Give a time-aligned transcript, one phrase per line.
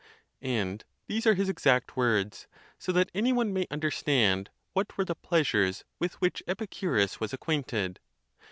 [0.41, 2.47] And these are his exact words,
[2.79, 7.37] so that any one may understand what were the pleasures with which Epicurus was ac
[7.37, 7.97] quainted.